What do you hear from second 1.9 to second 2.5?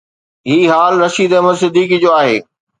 جو آهي.